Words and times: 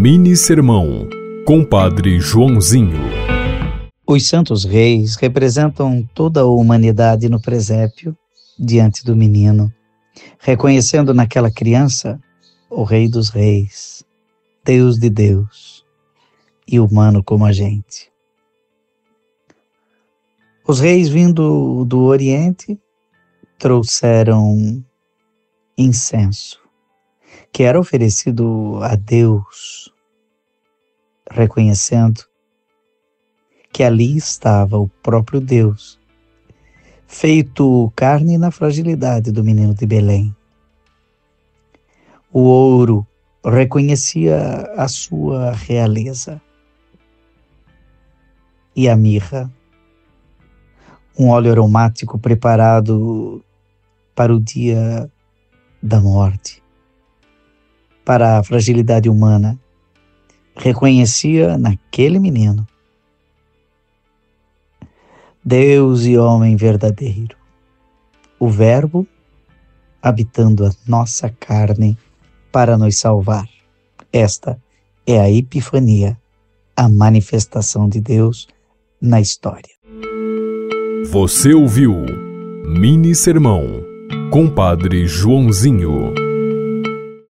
Mini 0.00 0.36
Sermão, 0.36 1.08
Compadre 1.44 2.20
Joãozinho. 2.20 3.00
Os 4.06 4.28
santos 4.28 4.64
reis 4.64 5.16
representam 5.16 6.08
toda 6.14 6.42
a 6.42 6.46
humanidade 6.46 7.28
no 7.28 7.42
presépio, 7.42 8.16
diante 8.56 9.04
do 9.04 9.16
menino, 9.16 9.74
reconhecendo 10.38 11.12
naquela 11.12 11.50
criança 11.50 12.16
o 12.70 12.84
Rei 12.84 13.08
dos 13.08 13.28
Reis, 13.28 14.04
Deus 14.64 15.00
de 15.00 15.10
Deus 15.10 15.84
e 16.64 16.78
humano 16.78 17.20
como 17.20 17.44
a 17.44 17.50
gente. 17.50 18.08
Os 20.64 20.78
reis 20.78 21.08
vindo 21.08 21.84
do 21.84 22.02
Oriente 22.04 22.78
trouxeram 23.58 24.80
incenso, 25.76 26.60
que 27.52 27.64
era 27.64 27.80
oferecido 27.80 28.78
a 28.82 28.94
Deus, 28.94 29.92
reconhecendo 31.38 32.22
que 33.72 33.84
ali 33.84 34.16
estava 34.16 34.76
o 34.76 34.88
próprio 34.88 35.40
Deus, 35.40 36.00
feito 37.06 37.92
carne 37.94 38.36
na 38.36 38.50
fragilidade 38.50 39.30
do 39.30 39.44
menino 39.44 39.72
de 39.72 39.86
Belém. 39.86 40.34
O 42.32 42.40
ouro 42.40 43.06
reconhecia 43.44 44.36
a 44.76 44.88
sua 44.88 45.52
realeza. 45.52 46.40
E 48.74 48.88
a 48.88 48.96
mirra, 48.96 49.52
um 51.18 51.28
óleo 51.28 51.50
aromático 51.50 52.18
preparado 52.18 53.44
para 54.14 54.34
o 54.34 54.40
dia 54.40 55.10
da 55.82 56.00
morte, 56.00 56.62
para 58.04 58.38
a 58.38 58.42
fragilidade 58.42 59.08
humana, 59.08 59.58
reconhecia 60.58 61.56
naquele 61.56 62.18
menino 62.18 62.66
Deus 65.48 66.04
e 66.04 66.18
homem 66.18 66.56
verdadeiro, 66.56 67.34
o 68.38 68.50
Verbo 68.50 69.06
habitando 70.02 70.66
a 70.66 70.70
nossa 70.86 71.30
carne 71.40 71.96
para 72.52 72.76
nos 72.76 72.98
salvar. 72.98 73.48
Esta 74.12 74.60
é 75.06 75.18
a 75.18 75.30
Epifania, 75.30 76.18
a 76.76 76.86
manifestação 76.86 77.88
de 77.88 77.98
Deus 77.98 78.46
na 79.00 79.22
história. 79.22 79.72
Você 81.10 81.54
ouviu 81.54 81.94
Mini 82.66 83.14
Sermão, 83.14 83.64
Compadre 84.30 85.06
Joãozinho. 85.06 86.27